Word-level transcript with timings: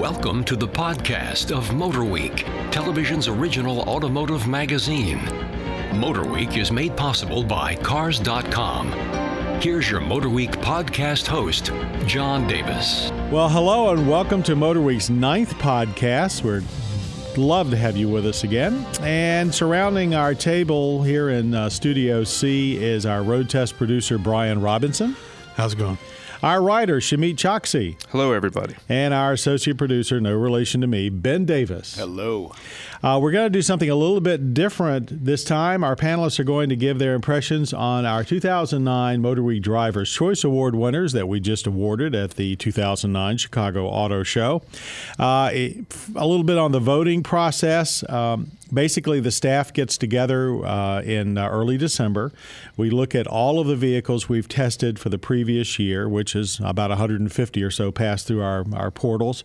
Welcome 0.00 0.42
to 0.44 0.56
the 0.56 0.66
podcast 0.66 1.54
of 1.54 1.68
Motorweek, 1.68 2.70
television's 2.72 3.28
original 3.28 3.82
automotive 3.82 4.48
magazine. 4.48 5.18
Motorweek 5.90 6.56
is 6.56 6.72
made 6.72 6.96
possible 6.96 7.44
by 7.44 7.76
Cars.com. 7.76 8.90
Here's 9.60 9.90
your 9.90 10.00
Motorweek 10.00 10.54
podcast 10.56 11.26
host, 11.26 11.72
John 12.06 12.48
Davis. 12.48 13.10
Well, 13.30 13.50
hello 13.50 13.90
and 13.92 14.08
welcome 14.08 14.42
to 14.44 14.56
Motorweek's 14.56 15.10
ninth 15.10 15.52
podcast. 15.56 16.42
We're 16.42 16.62
love 17.36 17.70
to 17.70 17.76
have 17.76 17.96
you 17.96 18.08
with 18.08 18.26
us 18.26 18.44
again. 18.44 18.86
And 19.02 19.54
surrounding 19.54 20.14
our 20.14 20.34
table 20.34 21.02
here 21.02 21.28
in 21.28 21.54
uh, 21.54 21.68
Studio 21.68 22.24
C 22.24 22.82
is 22.82 23.04
our 23.04 23.22
road 23.22 23.50
test 23.50 23.76
producer, 23.76 24.16
Brian 24.16 24.62
Robinson. 24.62 25.16
How's 25.56 25.74
it 25.74 25.78
going? 25.78 25.98
Our 26.42 26.60
writer, 26.60 26.96
Shamit 26.96 27.36
Choksi. 27.36 27.94
Hello, 28.08 28.32
everybody. 28.32 28.74
And 28.88 29.14
our 29.14 29.32
associate 29.32 29.78
producer, 29.78 30.20
no 30.20 30.34
relation 30.34 30.80
to 30.80 30.88
me, 30.88 31.08
Ben 31.08 31.44
Davis. 31.44 31.94
Hello. 31.96 32.52
Uh, 33.00 33.20
we're 33.22 33.30
going 33.30 33.46
to 33.46 33.50
do 33.50 33.62
something 33.62 33.88
a 33.88 33.94
little 33.94 34.20
bit 34.20 34.52
different 34.54 35.24
this 35.24 35.44
time. 35.44 35.84
Our 35.84 35.94
panelists 35.94 36.40
are 36.40 36.44
going 36.44 36.68
to 36.70 36.74
give 36.76 36.98
their 36.98 37.14
impressions 37.14 37.72
on 37.72 38.04
our 38.04 38.24
2009 38.24 39.22
Motor 39.22 39.42
Week 39.44 39.62
Drivers' 39.62 40.12
Choice 40.12 40.42
Award 40.42 40.74
winners 40.74 41.12
that 41.12 41.28
we 41.28 41.38
just 41.38 41.68
awarded 41.68 42.12
at 42.12 42.32
the 42.32 42.56
2009 42.56 43.36
Chicago 43.36 43.86
Auto 43.86 44.24
Show. 44.24 44.62
Uh, 45.20 45.50
a 45.52 45.84
little 46.26 46.42
bit 46.42 46.58
on 46.58 46.72
the 46.72 46.80
voting 46.80 47.22
process. 47.22 48.08
Um, 48.10 48.50
basically 48.72 49.20
the 49.20 49.30
staff 49.30 49.72
gets 49.72 49.96
together 49.98 50.64
uh, 50.64 51.02
in 51.02 51.36
uh, 51.36 51.48
early 51.48 51.76
December. 51.76 52.32
We 52.76 52.90
look 52.90 53.14
at 53.14 53.26
all 53.26 53.60
of 53.60 53.66
the 53.66 53.76
vehicles 53.76 54.28
we've 54.28 54.48
tested 54.48 54.98
for 54.98 55.08
the 55.08 55.18
previous 55.18 55.78
year, 55.78 56.08
which 56.08 56.34
is 56.34 56.60
about 56.64 56.90
150 56.90 57.62
or 57.62 57.70
so 57.70 57.92
passed 57.92 58.26
through 58.26 58.42
our, 58.42 58.64
our 58.74 58.90
portals. 58.90 59.44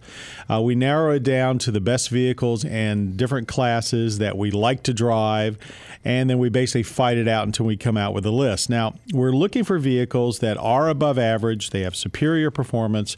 Uh, 0.50 0.62
we 0.62 0.76
narrow 0.76 1.12
it 1.12 1.24
down 1.24 1.58
to 1.60 1.72
the 1.72 1.82
best 1.82 2.10
vehicles 2.10 2.64
and 2.66 3.18
different 3.18 3.48
classes 3.48 4.18
that 4.20 4.38
we 4.38 4.52
like 4.52 4.84
to 4.84 4.94
drive, 4.94 5.58
and 6.04 6.30
then 6.30 6.40
we 6.40 6.50
basically 6.50 6.84
fight 6.84 7.18
it 7.18 7.28
out 7.28 7.46
until 7.46 7.66
we 7.66 7.76
come 7.78 7.98
out 7.98 8.14
with 8.14 8.26
a 8.26 8.32
list. 8.32 8.70
Now, 8.70 8.96
we're 9.12 9.32
looking 9.32 9.64
for 9.64 9.78
vehicles 9.78 10.40
that 10.40 10.58
are 10.58 10.90
above 10.90 11.18
average, 11.18 11.72
they 11.72 11.82
have 11.82 11.96
superior 11.96 12.52
performance 12.52 13.18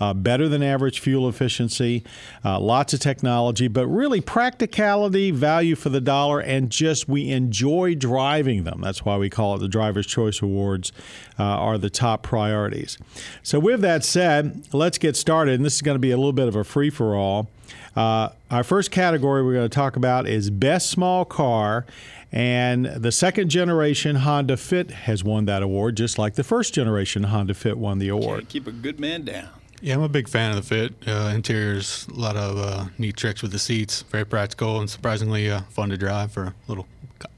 uh, 0.00 0.14
better 0.14 0.48
than 0.48 0.62
average 0.62 1.00
fuel 1.00 1.28
efficiency, 1.28 2.02
uh, 2.44 2.58
lots 2.58 2.94
of 2.94 3.00
technology, 3.00 3.68
but 3.68 3.86
really 3.86 4.20
practicality, 4.20 5.30
value 5.30 5.76
for 5.76 5.90
the 5.90 6.00
dollar, 6.00 6.40
and 6.40 6.70
just 6.70 7.08
we 7.08 7.30
enjoy 7.30 7.94
driving 7.94 8.64
them. 8.64 8.80
That's 8.80 9.04
why 9.04 9.16
we 9.16 9.30
call 9.30 9.54
it 9.56 9.58
the 9.58 9.68
Driver's 9.68 10.06
Choice 10.06 10.40
Awards, 10.42 10.92
uh, 11.38 11.42
are 11.42 11.78
the 11.78 11.90
top 11.90 12.22
priorities. 12.22 12.98
So, 13.42 13.60
with 13.60 13.80
that 13.82 14.04
said, 14.04 14.66
let's 14.72 14.98
get 14.98 15.16
started. 15.16 15.54
And 15.54 15.64
this 15.64 15.76
is 15.76 15.82
going 15.82 15.96
to 15.96 16.00
be 16.00 16.10
a 16.10 16.16
little 16.16 16.32
bit 16.32 16.48
of 16.48 16.56
a 16.56 16.64
free 16.64 16.90
for 16.90 17.14
all. 17.14 17.50
Uh, 17.96 18.30
our 18.50 18.64
first 18.64 18.90
category 18.90 19.44
we're 19.44 19.54
going 19.54 19.68
to 19.68 19.74
talk 19.74 19.96
about 19.96 20.26
is 20.26 20.50
Best 20.50 20.90
Small 20.90 21.24
Car. 21.24 21.84
And 22.32 22.86
the 22.86 23.10
second 23.10 23.48
generation 23.48 24.16
Honda 24.16 24.56
Fit 24.56 24.90
has 24.92 25.24
won 25.24 25.46
that 25.46 25.62
award, 25.62 25.96
just 25.96 26.16
like 26.16 26.34
the 26.34 26.44
first 26.44 26.72
generation 26.72 27.24
Honda 27.24 27.54
Fit 27.54 27.76
won 27.76 27.98
the 27.98 28.08
award. 28.08 28.40
Can't 28.40 28.48
keep 28.48 28.66
a 28.68 28.72
good 28.72 29.00
man 29.00 29.24
down. 29.24 29.48
Yeah, 29.80 29.94
I'm 29.94 30.02
a 30.02 30.08
big 30.08 30.28
fan 30.28 30.50
of 30.50 30.56
the 30.56 30.62
fit. 30.62 30.92
Uh, 31.06 31.32
interior's 31.34 32.06
a 32.08 32.14
lot 32.14 32.36
of 32.36 32.58
uh, 32.58 32.84
neat 32.98 33.16
tricks 33.16 33.40
with 33.42 33.52
the 33.52 33.58
seats. 33.58 34.02
Very 34.02 34.26
practical 34.26 34.78
and 34.78 34.90
surprisingly 34.90 35.50
uh, 35.50 35.62
fun 35.70 35.88
to 35.88 35.96
drive 35.96 36.32
for 36.32 36.44
a 36.44 36.54
little 36.68 36.86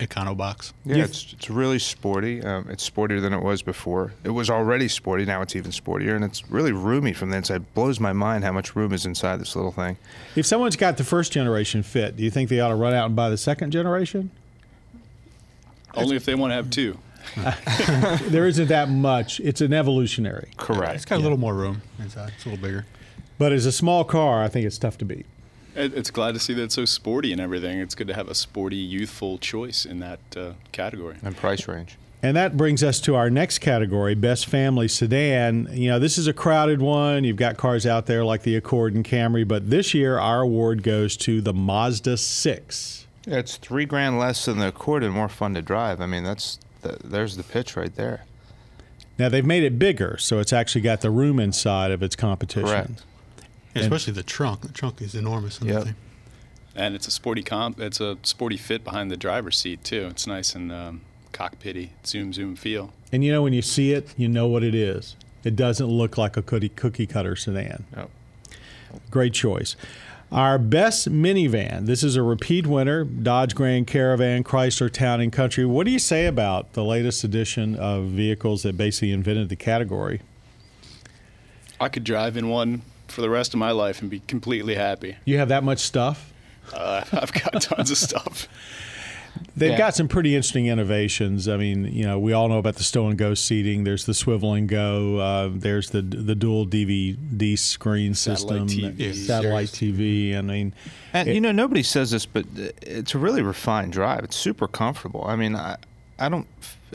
econo 0.01 0.37
box. 0.37 0.73
Yeah, 0.85 1.05
it's, 1.05 1.33
it's 1.33 1.51
really 1.51 1.79
sporty. 1.79 2.43
Um, 2.43 2.69
it's 2.69 2.89
sportier 2.89 3.21
than 3.21 3.33
it 3.33 3.43
was 3.43 3.63
before. 3.63 4.13
It 4.25 4.31
was 4.31 4.51
already 4.51 4.89
sporty. 4.89 5.25
Now 5.25 5.43
it's 5.43 5.55
even 5.55 5.71
sportier, 5.71 6.15
and 6.15 6.25
it's 6.25 6.51
really 6.51 6.73
roomy 6.73 7.13
from 7.13 7.31
the 7.31 7.37
inside. 7.37 7.73
Blows 7.75 8.01
my 8.01 8.13
mind 8.13 8.45
how 8.45 8.53
much 8.53 8.75
room 8.75 8.93
is 8.93 9.07
inside 9.07 9.41
this 9.41 9.55
little 9.55 9.73
thing. 9.73 9.97
If 10.35 10.47
someone's 10.47 10.77
got 10.77 10.97
the 10.97 11.05
first 11.05 11.33
generation 11.33 11.83
Fit, 11.83 12.17
do 12.17 12.25
you 12.25 12.31
think 12.31 12.49
they 12.49 12.61
ought 12.61 12.69
to 12.69 12.75
run 12.75 12.93
out 12.93 13.07
and 13.07 13.17
buy 13.17 13.31
the 13.31 13.37
second 13.37 13.71
generation? 13.71 14.31
Only 15.95 16.17
if 16.17 16.25
they 16.25 16.35
want 16.35 16.51
to 16.51 16.55
have 16.55 16.71
two. 16.71 16.99
there 18.31 18.47
isn't 18.47 18.69
that 18.69 18.91
much. 18.91 19.41
It's 19.41 19.61
an 19.61 19.73
evolutionary. 19.73 20.51
Correct. 20.57 20.95
It's 20.97 21.05
got 21.05 21.17
a 21.17 21.23
little 21.23 21.39
more 21.39 21.55
room 21.55 21.83
inside. 21.99 22.33
It's 22.37 22.47
a 22.47 22.51
little 22.51 22.63
bigger. 22.63 22.87
But 23.39 23.53
as 23.53 23.67
a 23.67 23.73
small 23.73 24.05
car, 24.05 24.43
I 24.43 24.49
think 24.49 24.67
it's 24.67 24.79
tough 24.79 24.99
to 24.99 25.05
beat. 25.05 25.27
It's 25.75 26.11
glad 26.11 26.35
to 26.35 26.41
see 26.41 26.53
that 26.55 26.65
it's 26.65 26.75
so 26.75 26.85
sporty 26.85 27.33
and 27.33 27.41
everything. 27.41 27.81
It's 27.81 27.95
good 27.95 28.09
to 28.09 28.15
have 28.15 28.29
a 28.29 28.35
sporty, 28.35 28.77
youthful 28.77 29.39
choice 29.39 29.87
in 29.87 30.01
that 30.01 30.21
uh, 30.37 30.53
category. 30.71 31.17
And 31.23 31.37
price 31.37 31.67
range. 31.67 31.97
And 32.23 32.37
that 32.37 32.57
brings 32.57 32.85
us 32.85 33.01
to 33.01 33.17
our 33.17 33.31
next 33.31 33.59
category, 33.59 34.15
Best 34.15 34.47
Family 34.47 34.87
Sedan. 34.87 35.69
You 35.73 35.91
know, 35.91 35.99
this 35.99 36.19
is 36.19 36.29
a 36.29 36.33
crowded 36.33 36.81
one. 36.81 37.25
You've 37.25 37.37
got 37.37 37.57
cars 37.57 37.85
out 37.85 38.07
there 38.07 38.25
like 38.25 38.43
the 38.43 38.55
Accord 38.55 38.95
and 38.95 39.05
Camry, 39.05 39.47
but 39.47 39.71
this 39.71 39.93
year 39.93 40.19
our 40.19 40.43
award 40.43 40.85
goes 40.85 41.17
to 41.19 41.41
the 41.41 41.53
Mazda 41.53 42.17
6. 42.17 43.07
Yeah, 43.27 43.39
it's 43.39 43.57
three 43.57 43.87
grand 43.87 44.21
less 44.21 44.45
than 44.45 44.59
the 44.59 44.69
Accord 44.69 45.03
and 45.03 45.13
more 45.13 45.29
fun 45.29 45.55
to 45.55 45.63
drive. 45.63 46.01
I 46.01 46.07
mean, 46.07 46.23
that's 46.23 46.61
the, 46.83 46.99
there's 47.05 47.37
the 47.37 47.43
pitch 47.43 47.77
right 47.77 47.95
there. 47.95 48.25
Now 49.19 49.29
they've 49.29 49.45
made 49.45 49.63
it 49.63 49.79
bigger, 49.79 50.17
so 50.19 50.39
it's 50.39 50.53
actually 50.53 50.81
got 50.81 51.01
the 51.01 51.11
room 51.11 51.39
inside 51.39 51.91
of 51.91 52.03
its 52.03 52.17
competition. 52.17 52.69
Correct. 52.69 53.03
Yeah, 53.75 53.83
especially 53.83 54.13
the 54.13 54.23
trunk. 54.23 54.63
The 54.63 54.73
trunk 54.73 55.01
is 55.01 55.15
enormous. 55.15 55.59
In 55.61 55.69
Yep. 55.69 55.83
thing. 55.85 55.95
And 56.75 56.95
it's 56.95 57.07
a 57.07 57.11
sporty 57.11 57.43
comp. 57.43 57.81
It's 57.81 58.01
a 58.01 58.17
sporty 58.23 58.57
fit 58.57 58.83
behind 58.85 59.11
the 59.11 59.17
driver's 59.17 59.59
seat 59.59 59.85
too. 59.85 60.07
It's 60.11 60.27
nice 60.27 60.55
and 60.55 60.73
um, 60.73 61.01
cockpitty, 61.33 61.91
zoom 62.07 62.33
zoom 62.33 62.57
feel. 62.57 62.93
And 63.13 63.23
you 63.25 63.31
know, 63.33 63.43
when 63.43 63.53
you 63.53 63.63
see 63.63 63.93
it, 63.93 64.15
you 64.17 64.29
know 64.29 64.47
what 64.49 64.63
it 64.63 64.75
is. 64.75 65.17
It 65.45 65.57
doesn't 65.57 65.87
look 65.87 66.17
like 66.17 66.37
a 66.37 66.43
cookie, 66.43 66.69
cookie 66.71 67.07
cutter 67.07 67.37
sedan. 67.37 67.85
Yep. 67.97 68.11
Great 69.11 69.33
choice. 69.35 69.77
Our 70.33 70.57
best 70.57 71.11
minivan. 71.11 71.85
This 71.85 72.03
is 72.03 72.17
a 72.17 72.23
repeat 72.23 72.67
winner 72.67 73.05
Dodge 73.05 73.55
Grand 73.55 73.87
Caravan, 73.87 74.43
Chrysler 74.43 74.91
Town 74.91 75.21
and 75.21 75.31
Country. 75.31 75.67
What 75.67 75.85
do 75.85 75.93
you 75.93 75.99
say 75.99 76.25
about 76.25 76.73
the 76.73 76.83
latest 76.83 77.23
edition 77.23 77.77
of 77.77 78.05
vehicles 78.05 78.63
that 78.63 78.75
basically 78.75 79.13
invented 79.13 79.51
the 79.51 79.57
category? 79.57 80.23
I 81.79 81.91
could 81.91 82.03
drive 82.03 82.39
in 82.39 82.49
one 82.49 82.81
for 83.09 83.21
the 83.21 83.29
rest 83.29 83.53
of 83.53 83.59
my 83.59 83.73
life 83.73 84.01
and 84.01 84.11
be 84.11 84.21
completely 84.21 84.75
happy. 84.75 85.17
You 85.27 85.37
have 85.37 85.49
that 85.51 85.65
much 85.65 85.81
stuff? 85.81 86.33
Uh, 86.73 87.05
I've 87.13 87.35
got 87.35 87.61
tons 87.61 87.91
of 87.91 87.99
stuff. 87.99 88.49
They've 89.55 89.73
Yeah. 89.73 89.77
got 89.79 89.95
some 89.95 90.09
pretty 90.09 90.35
interesting 90.35 90.67
innovations. 90.67 91.47
I 91.47 91.59
mean, 91.59 91.85
you 91.93 92.05
know, 92.05 92.19
we 92.19 92.33
all 92.33 92.49
know 92.49 92.57
about 92.59 92.77
the 92.77 92.83
stow 92.85 93.07
and 93.09 93.19
go 93.19 93.35
seating. 93.35 93.85
There's 93.85 94.07
the 94.07 94.15
swivel 94.15 94.55
and 94.55 94.67
go. 94.69 95.19
Uh, 95.19 95.51
there's 95.53 95.91
the 95.91 96.01
the 96.01 96.35
dual 96.35 96.67
DVD 96.67 97.57
screen 97.59 98.15
system, 98.15 98.67
Satellite 98.69 98.97
TV. 98.99 99.15
satellite 99.15 99.69
TV. 99.69 100.37
I 100.37 100.41
mean, 100.41 100.73
And 101.13 101.29
It- 101.29 101.35
you 101.35 101.41
know, 101.43 101.53
nobody 101.53 101.83
says 101.83 102.13
this, 102.13 102.25
but 102.25 102.47
it's 102.81 103.15
a 103.15 103.19
really 103.19 103.43
refined 103.43 103.93
drive. 103.93 104.25
It's 104.25 104.37
super 104.37 104.67
comfortable. 104.67 105.25
I 105.29 105.37
mean, 105.37 105.55
I, 105.55 105.77
I 106.19 106.31
don't. 106.31 106.47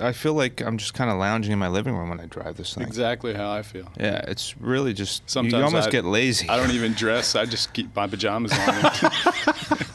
I 0.02 0.12
feel 0.12 0.34
like 0.34 0.62
I'm 0.62 0.78
just 0.78 0.94
kind 0.96 1.10
of 1.12 1.18
lounging 1.18 1.52
in 1.52 1.60
my 1.60 1.68
living 1.68 1.96
room 1.96 2.10
when 2.10 2.20
I 2.20 2.26
drive 2.26 2.58
this 2.58 2.74
thing. 2.76 2.84
Exactly 2.84 3.34
how 3.36 3.52
I 3.52 3.62
feel. 3.64 3.92
Yeah, 4.00 4.22
it's 4.28 4.56
really 4.60 4.94
just. 4.94 5.28
Sometimes 5.30 5.54
you 5.54 5.64
almost 5.64 5.88
I- 5.90 5.92
get 5.92 6.06
lazy. 6.06 6.50
I 6.50 6.58
don't 6.58 6.72
even 6.72 6.94
dress. 6.94 7.36
I 7.36 7.46
just 7.46 7.74
keep 7.74 7.96
my 7.96 8.08
pajamas 8.08 8.52
on. 8.54 8.58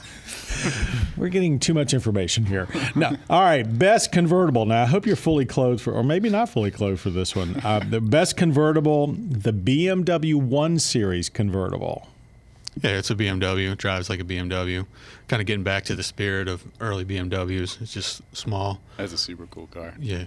We're 1.23 1.29
getting 1.29 1.61
too 1.61 1.73
much 1.73 1.95
information 1.95 2.47
here. 2.47 2.67
No. 2.97 3.17
All 3.31 3.43
right. 3.43 3.63
Best 3.63 4.11
convertible. 4.11 4.67
Now, 4.67 4.83
I 4.83 4.87
hope 4.87 5.07
you're 5.07 5.15
fully 5.15 5.45
clothed 5.45 5.81
for, 5.81 5.93
or 5.93 6.03
maybe 6.03 6.29
not 6.29 6.49
fully 6.49 6.73
clothed 6.73 6.99
for 6.99 7.11
this 7.11 7.37
one. 7.37 7.61
Uh, 7.63 7.79
the 7.79 8.01
best 8.01 8.37
convertible, 8.37 9.07
the 9.07 9.53
BMW 9.53 10.35
1 10.35 10.81
Series 10.81 11.29
convertible. 11.29 12.09
Yeah, 12.83 12.99
it's 12.99 13.11
a 13.11 13.15
BMW. 13.15 13.71
It 13.71 13.79
drives 13.79 14.11
like 14.11 14.19
a 14.19 14.25
BMW. 14.25 14.85
Kind 15.29 15.41
of 15.41 15.47
getting 15.47 15.63
back 15.63 15.85
to 15.85 15.95
the 15.95 16.03
spirit 16.03 16.49
of 16.49 16.65
early 16.81 17.05
BMWs. 17.05 17.81
It's 17.81 17.93
just 17.93 18.23
small. 18.37 18.81
That's 18.97 19.13
a 19.13 19.19
super 19.19 19.47
cool 19.47 19.69
car. 19.69 19.95
Yeah. 20.01 20.25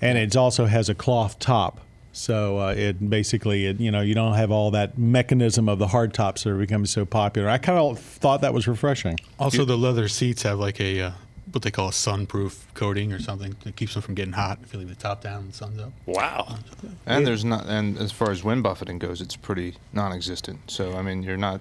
And 0.00 0.16
it 0.16 0.36
also 0.36 0.66
has 0.66 0.88
a 0.88 0.94
cloth 0.94 1.40
top. 1.40 1.80
So 2.16 2.58
uh, 2.58 2.74
it 2.74 3.10
basically, 3.10 3.66
it, 3.66 3.78
you 3.78 3.90
know, 3.90 4.00
you 4.00 4.14
don't 4.14 4.32
have 4.34 4.50
all 4.50 4.70
that 4.70 4.96
mechanism 4.96 5.68
of 5.68 5.78
the 5.78 5.88
hard 5.88 6.14
tops 6.14 6.44
that 6.44 6.50
are 6.50 6.56
becoming 6.56 6.86
so 6.86 7.04
popular. 7.04 7.50
I 7.50 7.58
kind 7.58 7.78
of 7.78 7.98
thought 7.98 8.40
that 8.40 8.54
was 8.54 8.66
refreshing. 8.66 9.18
Also, 9.38 9.66
the 9.66 9.76
leather 9.76 10.08
seats 10.08 10.42
have 10.42 10.58
like 10.58 10.80
a 10.80 11.00
uh, 11.00 11.10
what 11.52 11.62
they 11.62 11.70
call 11.70 11.88
a 11.88 11.92
sunproof 11.92 12.66
coating 12.72 13.12
or 13.12 13.20
something 13.20 13.54
that 13.64 13.76
keeps 13.76 13.92
them 13.92 14.02
from 14.02 14.14
getting 14.14 14.32
hot 14.32 14.58
if 14.62 14.72
you 14.72 14.78
leave 14.78 14.88
the 14.88 14.94
top 14.94 15.22
down 15.22 15.40
and 15.42 15.52
the 15.52 15.56
sun's 15.56 15.78
up. 15.78 15.92
Wow. 16.06 16.58
And 17.04 17.26
there's 17.26 17.44
not, 17.44 17.66
and 17.66 17.98
as 17.98 18.12
far 18.12 18.30
as 18.30 18.42
wind 18.42 18.62
buffeting 18.62 18.98
goes, 18.98 19.20
it's 19.20 19.36
pretty 19.36 19.74
non-existent. 19.92 20.70
So 20.70 20.94
I 20.94 21.02
mean, 21.02 21.22
you're 21.22 21.36
not, 21.36 21.60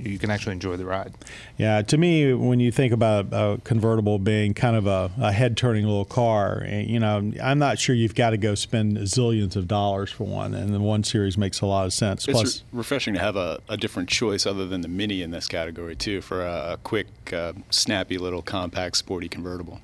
you 0.00 0.18
can 0.18 0.30
actually 0.30 0.52
enjoy 0.52 0.76
the 0.76 0.84
ride. 0.84 1.14
Yeah, 1.56 1.82
to 1.82 1.98
me, 1.98 2.32
when 2.32 2.60
you 2.60 2.70
think 2.70 2.92
about 2.92 3.26
a 3.32 3.60
convertible 3.64 4.18
being 4.18 4.54
kind 4.54 4.76
of 4.76 4.86
a, 4.86 5.10
a 5.18 5.32
head-turning 5.32 5.84
little 5.84 6.04
car, 6.04 6.62
eh, 6.66 6.80
you 6.80 7.00
know, 7.00 7.32
I'm 7.42 7.58
not 7.58 7.78
sure 7.78 7.94
you've 7.94 8.14
got 8.14 8.30
to 8.30 8.36
go 8.36 8.54
spend 8.54 8.96
zillions 8.98 9.56
of 9.56 9.68
dollars 9.68 10.10
for 10.10 10.24
one, 10.24 10.54
and 10.54 10.74
the 10.74 10.80
one 10.80 11.04
series 11.04 11.36
makes 11.36 11.60
a 11.60 11.66
lot 11.66 11.86
of 11.86 11.92
sense. 11.92 12.26
It's 12.28 12.38
Plus, 12.38 12.64
re- 12.72 12.78
refreshing 12.78 13.14
to 13.14 13.20
have 13.20 13.36
a, 13.36 13.60
a 13.68 13.76
different 13.76 14.08
choice 14.08 14.46
other 14.46 14.66
than 14.66 14.80
the 14.80 14.88
Mini 14.88 15.22
in 15.22 15.30
this 15.30 15.46
category 15.46 15.96
too, 15.96 16.20
for 16.20 16.44
a, 16.44 16.72
a 16.72 16.76
quick, 16.78 17.08
uh, 17.32 17.52
snappy 17.70 18.18
little 18.18 18.42
compact, 18.42 18.96
sporty 18.96 19.28
convertible. 19.28 19.80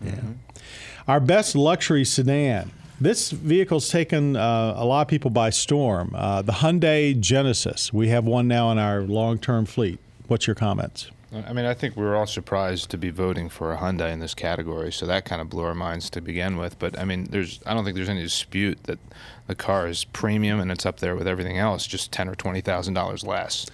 our 1.07 1.21
best 1.21 1.55
luxury 1.55 2.05
sedan. 2.05 2.71
This 3.01 3.33
vehicle's 3.33 3.89
taken 3.89 4.37
uh, 4.37 4.75
a 4.77 4.85
lot 4.85 5.03
of 5.03 5.09
people 5.09 5.31
by 5.31 5.51
storm. 5.51 6.13
Uh, 6.15 6.43
the 6.43 6.53
Hyundai 6.53 7.19
Genesis. 7.19 7.93
We 7.93 8.09
have 8.09 8.25
one 8.25 8.47
now 8.47 8.71
in 8.71 8.79
our 8.79 9.03
long-term 9.03 9.67
fleet. 9.67 9.99
What's 10.27 10.47
your 10.47 10.55
comments? 10.55 11.11
I 11.33 11.53
mean, 11.53 11.65
I 11.65 11.75
think 11.75 11.97
we 11.97 12.05
were 12.05 12.15
all 12.15 12.27
surprised 12.27 12.91
to 12.91 12.99
be 12.99 13.11
voting 13.11 13.49
for 13.49 13.73
a 13.73 13.79
Hyundai 13.79 14.13
in 14.13 14.21
this 14.21 14.35
category, 14.35 14.93
so 14.93 15.05
that 15.07 15.25
kind 15.25 15.43
of 15.43 15.51
blew 15.51 15.65
our 15.65 15.75
minds 15.75 16.09
to 16.11 16.21
begin 16.21 16.57
with. 16.57 16.79
But 16.79 16.97
I 16.99 17.05
mean, 17.05 17.25
there's 17.25 17.61
I 17.67 17.75
don't 17.75 17.85
think 17.85 17.97
there's 17.97 18.09
any 18.09 18.23
dispute 18.23 18.85
that 18.85 19.01
the 19.49 19.57
car 19.57 19.89
is 19.89 20.05
premium 20.05 20.61
and 20.61 20.71
it's 20.71 20.87
up 20.87 21.01
there 21.01 21.17
with 21.17 21.27
everything 21.27 21.59
else, 21.59 21.87
just 21.87 22.13
ten 22.13 22.29
or 22.29 22.37
twenty 22.37 22.61
thousand 22.61 22.95
dollars 22.95 23.25
less 23.25 23.67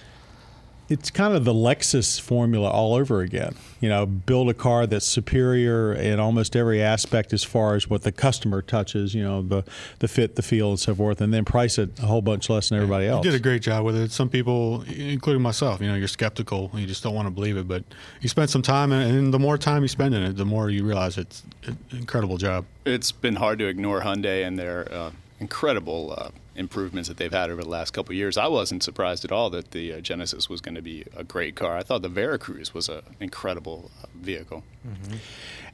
it's 0.90 1.08
kind 1.08 1.34
of 1.34 1.44
the 1.44 1.54
Lexus 1.54 2.20
formula 2.20 2.68
all 2.68 2.94
over 2.94 3.20
again. 3.20 3.54
You 3.80 3.88
know, 3.88 4.06
build 4.06 4.50
a 4.50 4.54
car 4.54 4.88
that's 4.88 5.06
superior 5.06 5.94
in 5.94 6.18
almost 6.18 6.56
every 6.56 6.82
aspect 6.82 7.32
as 7.32 7.44
far 7.44 7.76
as 7.76 7.88
what 7.88 8.02
the 8.02 8.10
customer 8.10 8.60
touches. 8.60 9.14
You 9.14 9.22
know, 9.22 9.40
the 9.40 9.64
the 10.00 10.08
fit, 10.08 10.34
the 10.34 10.42
feel, 10.42 10.70
and 10.70 10.80
so 10.80 10.94
forth, 10.94 11.20
and 11.20 11.32
then 11.32 11.44
price 11.44 11.78
it 11.78 11.96
a 12.00 12.06
whole 12.06 12.20
bunch 12.20 12.50
less 12.50 12.68
than 12.68 12.78
everybody 12.78 13.06
else. 13.06 13.24
You 13.24 13.30
did 13.30 13.40
a 13.40 13.42
great 13.42 13.62
job 13.62 13.84
with 13.84 13.96
it. 13.96 14.10
Some 14.10 14.28
people, 14.28 14.82
including 14.82 15.42
myself, 15.42 15.80
you 15.80 15.86
know, 15.86 15.94
you're 15.94 16.08
skeptical. 16.08 16.72
You 16.74 16.86
just 16.86 17.04
don't 17.04 17.14
want 17.14 17.26
to 17.26 17.30
believe 17.30 17.56
it, 17.56 17.68
but 17.68 17.84
you 18.20 18.28
spend 18.28 18.50
some 18.50 18.62
time, 18.62 18.90
and 18.90 19.32
the 19.32 19.38
more 19.38 19.56
time 19.56 19.82
you 19.82 19.88
spend 19.88 20.14
in 20.14 20.24
it, 20.24 20.36
the 20.36 20.44
more 20.44 20.70
you 20.70 20.84
realize 20.84 21.16
it's 21.16 21.44
an 21.66 21.78
incredible 21.92 22.36
job. 22.36 22.66
It's 22.84 23.12
been 23.12 23.36
hard 23.36 23.60
to 23.60 23.66
ignore 23.66 24.00
Hyundai 24.00 24.44
and 24.44 24.58
their 24.58 24.92
uh, 24.92 25.10
incredible. 25.38 26.14
Uh, 26.18 26.30
improvements 26.56 27.08
that 27.08 27.16
they've 27.16 27.32
had 27.32 27.50
over 27.50 27.62
the 27.62 27.68
last 27.68 27.92
couple 27.92 28.14
years. 28.14 28.36
I 28.36 28.48
wasn't 28.48 28.82
surprised 28.82 29.24
at 29.24 29.32
all 29.32 29.50
that 29.50 29.70
the 29.70 29.94
uh, 29.94 30.00
Genesis 30.00 30.48
was 30.48 30.60
going 30.60 30.74
to 30.74 30.82
be 30.82 31.04
a 31.16 31.24
great 31.24 31.56
car. 31.56 31.76
I 31.76 31.82
thought 31.82 32.02
the 32.02 32.08
Veracruz 32.08 32.74
was 32.74 32.88
an 32.88 33.02
incredible 33.20 33.90
uh, 34.02 34.06
vehicle. 34.14 34.64
Mm-hmm. 34.86 35.16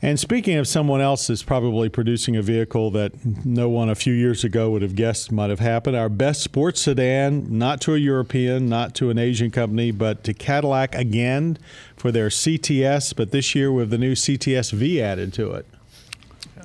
And 0.02 0.20
speaking 0.20 0.56
of 0.58 0.69
someone 0.69 1.00
else 1.00 1.26
that's 1.26 1.43
probably 1.43 1.88
producing 1.88 2.37
a 2.37 2.43
vehicle 2.43 2.90
that 2.90 3.12
no 3.46 3.69
one 3.69 3.88
a 3.88 3.94
few 3.94 4.12
years 4.12 4.44
ago 4.44 4.70
would 4.70 4.82
have 4.82 4.94
guessed 4.94 5.32
might 5.32 5.49
have 5.50 5.61
happened, 5.61 5.96
our 5.96 6.11
best 6.11 6.43
sports 6.43 6.82
sedan, 6.82 7.58
not 7.58 7.81
to 7.82 7.94
a 7.94 7.99
European, 7.99 8.69
not 8.69 8.94
to 8.96 9.08
an 9.11 9.19
Asian 9.19 9.50
company, 9.50 9.90
but 9.90 10.23
to 10.25 10.34
Cadillac 10.34 10.94
again 10.94 11.56
for 11.96 12.12
their 12.12 12.28
CTS, 12.28 13.17
but 13.17 13.31
this 13.31 13.55
year 13.55 13.73
with 13.73 13.90
the 13.90 13.99
new 13.99 14.12
CTS 14.12 14.73
V 14.73 15.00
added 15.00 15.32
to 15.34 15.52
it. 15.52 15.67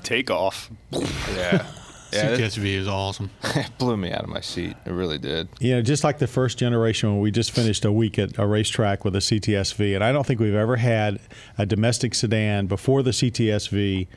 Take 0.03 0.29
off. 0.29 0.69
Yeah. 0.91 1.65
Yeah, 2.11 2.35
CTSV 2.35 2.65
is 2.65 2.87
awesome. 2.87 3.29
it 3.43 3.77
blew 3.77 3.97
me 3.97 4.11
out 4.11 4.23
of 4.23 4.29
my 4.29 4.41
seat. 4.41 4.75
It 4.85 4.91
really 4.91 5.17
did. 5.17 5.47
You 5.59 5.75
know, 5.75 5.81
just 5.81 6.03
like 6.03 6.19
the 6.19 6.27
first 6.27 6.57
generation 6.57 7.09
when 7.11 7.21
we 7.21 7.31
just 7.31 7.51
finished 7.51 7.85
a 7.85 7.91
week 7.91 8.19
at 8.19 8.37
a 8.37 8.45
racetrack 8.45 9.05
with 9.05 9.15
a 9.15 9.19
CTSV, 9.19 9.95
and 9.95 10.03
I 10.03 10.11
don't 10.11 10.25
think 10.25 10.39
we've 10.39 10.55
ever 10.55 10.77
had 10.77 11.19
a 11.57 11.65
domestic 11.65 12.15
sedan 12.15 12.67
before 12.67 13.03
the 13.03 13.11
CTSV 13.11 14.07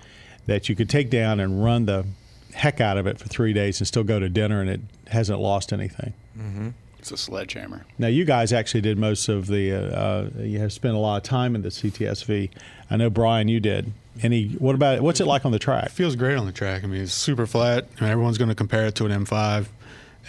that 0.46 0.69
you 0.69 0.76
could 0.76 0.88
take 0.88 1.11
down 1.11 1.41
and 1.41 1.64
run 1.64 1.87
the 1.87 2.06
heck 2.52 2.81
out 2.81 2.96
of 2.96 3.06
it 3.06 3.19
for 3.19 3.29
three 3.29 3.52
days 3.52 3.81
and 3.81 3.87
still 3.87 4.05
go 4.05 4.20
to 4.20 4.29
dinner 4.29 4.61
and 4.61 4.70
it 4.70 4.81
hasn't 5.08 5.41
lost 5.41 5.73
anything. 5.73 6.12
Mm-hmm. 6.38 6.69
It's 7.05 7.12
a 7.12 7.19
sledgehammer. 7.19 7.85
Now, 7.99 8.06
you 8.06 8.25
guys 8.25 8.51
actually 8.51 8.81
did 8.81 8.97
most 8.97 9.29
of 9.29 9.47
the, 9.47 9.75
uh, 9.75 9.79
uh, 9.79 10.31
you 10.39 10.59
have 10.59 10.73
spent 10.73 10.95
a 10.95 10.99
lot 10.99 11.19
of 11.19 11.23
time 11.23 11.55
in 11.55 11.61
the 11.61 11.69
CTSV. 11.69 12.49
I 12.91 12.97
know, 12.97 13.11
Brian, 13.11 13.47
you 13.47 13.61
did. 13.61 13.93
Any? 14.23 14.49
What 14.53 14.75
about? 14.75 15.03
What's 15.03 15.21
it 15.21 15.27
like 15.27 15.45
on 15.45 15.53
the 15.53 15.59
track? 15.59 15.85
It 15.85 15.93
feels 15.93 16.17
great 16.17 16.39
on 16.39 16.47
the 16.47 16.53
track. 16.53 16.83
I 16.83 16.87
mean, 16.87 17.03
it's 17.03 17.12
super 17.12 17.45
flat. 17.45 17.87
I 17.99 18.05
mean, 18.05 18.11
everyone's 18.11 18.39
going 18.39 18.49
to 18.49 18.55
compare 18.55 18.87
it 18.87 18.95
to 18.95 19.05
an 19.05 19.12
M5, 19.27 19.67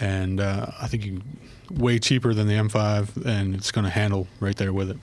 and 0.00 0.38
uh, 0.38 0.66
I 0.78 0.86
think 0.86 1.06
you 1.06 1.22
way 1.70 1.98
cheaper 1.98 2.34
than 2.34 2.46
the 2.46 2.52
M5, 2.52 3.24
and 3.24 3.54
it's 3.54 3.70
going 3.72 3.86
to 3.86 3.90
handle 3.90 4.28
right 4.38 4.56
there 4.56 4.74
with 4.74 4.90
it. 4.90 4.98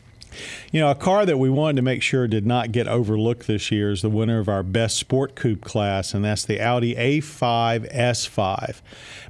You 0.72 0.80
know, 0.82 0.92
a 0.92 0.96
car 0.96 1.26
that 1.26 1.38
we 1.38 1.50
wanted 1.50 1.78
to 1.78 1.82
make 1.82 2.02
sure 2.02 2.28
did 2.28 2.46
not 2.46 2.72
get 2.72 2.88
overlooked 2.88 3.48
this 3.48 3.72
year 3.72 3.92
is 3.92 4.02
the 4.02 4.10
winner 4.10 4.40
of 4.40 4.50
our 4.50 4.64
best 4.64 4.98
sport 4.98 5.36
coupe 5.36 5.62
class, 5.64 6.14
and 6.14 6.24
that's 6.24 6.46
the 6.46 6.60
Audi 6.62 6.96
A5 6.96 7.94
S5. 7.94 8.82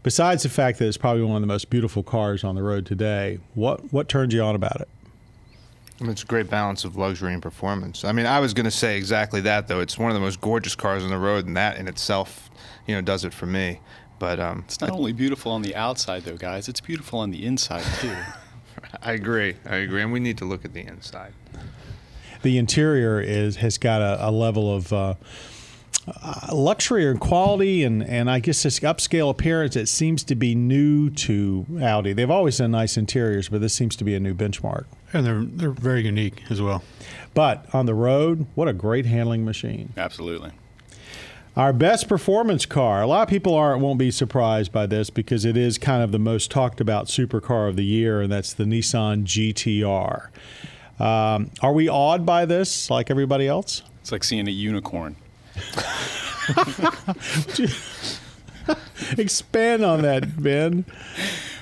Besides 0.04 0.44
the 0.44 0.50
fact 0.50 0.80
that 0.80 0.88
it's 0.88 0.98
probably 0.98 1.24
one 1.24 1.36
of 1.36 1.42
the 1.42 1.48
most 1.48 1.70
beautiful 1.70 2.04
cars 2.04 2.44
on 2.44 2.56
the 2.56 2.64
road 2.64 2.86
today, 2.86 3.40
what 3.54 3.92
what 3.92 4.08
turned 4.10 4.34
you 4.34 4.42
on 4.42 4.56
about 4.56 4.82
it? 4.82 4.90
I 6.00 6.04
mean, 6.04 6.12
It's 6.12 6.24
a 6.24 6.26
great 6.26 6.50
balance 6.50 6.84
of 6.84 6.98
luxury 6.98 7.34
and 7.34 7.42
performance. 7.42 8.04
I 8.04 8.12
mean, 8.12 8.26
I 8.26 8.40
was 8.40 8.54
going 8.54 8.66
to 8.66 8.72
say 8.72 8.98
exactly 8.98 9.42
that, 9.42 9.68
though. 9.68 9.80
It's 9.80 9.98
one 9.98 10.10
of 10.10 10.16
the 10.16 10.22
most 10.22 10.42
gorgeous 10.42 10.76
cars 10.76 11.04
on 11.04 11.10
the 11.10 11.18
road, 11.18 11.46
and 11.46 11.56
that 11.56 11.78
in 11.78 11.88
itself, 11.88 12.50
you 12.88 12.96
know, 12.96 13.02
does 13.02 13.24
it 13.24 13.34
for 13.34 13.46
me. 13.46 13.80
But 14.20 14.40
um, 14.40 14.64
it's 14.66 14.82
not 14.82 14.90
only 14.90 15.14
beautiful 15.14 15.52
on 15.52 15.62
the 15.62 15.76
outside, 15.76 16.24
though, 16.24 16.38
guys. 16.38 16.68
It's 16.68 16.82
beautiful 16.82 17.20
on 17.20 17.32
the 17.32 17.46
inside 17.46 17.84
too. 18.00 18.16
I 19.04 19.14
agree. 19.14 19.56
I 19.66 19.78
agree, 19.78 20.02
and 20.02 20.12
we 20.12 20.20
need 20.20 20.38
to 20.40 20.46
look 20.46 20.66
at 20.66 20.74
the 20.74 20.82
inside. 20.82 21.34
The 22.42 22.58
interior 22.58 23.22
is 23.22 23.58
has 23.58 23.78
got 23.78 24.02
a, 24.02 24.30
a 24.30 24.32
level 24.32 24.74
of. 24.74 24.92
Uh, 24.92 25.14
uh, 26.06 26.54
luxury 26.54 27.10
and 27.10 27.22
quality 27.22 27.82
and, 27.82 28.04
and 28.04 28.30
I 28.30 28.40
guess 28.40 28.64
this 28.64 28.82
upscale 28.82 29.30
appearance 29.30 29.78
it 29.78 29.88
seems 29.88 30.26
to 30.26 30.36
be 30.36 30.54
new 30.54 31.10
to 31.12 31.66
Audi. 31.82 32.12
They've 32.12 32.30
always 32.30 32.58
done 32.58 32.72
nice 32.72 32.98
interiors, 32.98 33.48
but 33.48 33.62
this 33.62 33.74
seems 33.74 33.96
to 33.96 34.04
be 34.04 34.14
a 34.14 34.20
new 34.20 34.34
benchmark. 34.34 34.84
And 35.14 35.26
they're 35.26 35.44
they're 35.44 35.72
very 35.72 36.02
unique 36.02 36.44
as 36.50 36.62
well. 36.62 36.84
But 37.34 37.74
on 37.74 37.86
the 37.86 37.94
road, 37.94 38.48
what 38.54 38.68
a 38.68 38.74
great 38.74 39.06
handling 39.06 39.46
machine. 39.46 39.94
Absolutely. 39.96 40.52
Our 41.56 41.72
best 41.72 42.08
performance 42.10 42.66
car. 42.66 43.04
A 43.04 43.08
lot 43.08 43.22
of 43.22 43.30
people 43.30 43.54
aren't 43.54 43.80
won't 43.80 44.00
be 44.00 44.10
surprised 44.10 44.72
by 44.72 44.88
this 44.88 45.12
because 45.12 45.46
it 45.46 45.56
is 45.56 45.78
kind 45.78 46.02
of 46.02 46.12
the 46.12 46.18
most 46.18 46.50
talked 46.50 46.82
about 46.82 47.06
supercar 47.06 47.70
of 47.70 47.76
the 47.76 47.86
year, 47.86 48.22
and 48.22 48.32
that's 48.32 48.54
the 48.54 48.64
Nissan 48.64 49.24
GTR. 49.24 50.30
Um, 51.00 51.52
are 51.62 51.74
we 51.74 51.88
awed 51.88 52.26
by 52.26 52.46
this, 52.46 52.90
like 52.90 53.12
everybody 53.12 53.48
else? 53.48 53.84
It's 54.02 54.12
like 54.12 54.24
seeing 54.24 54.48
a 54.48 54.52
unicorn. 54.52 55.16
Expand 59.18 59.86
on 59.86 60.02
that, 60.02 60.42
Ben. 60.42 60.86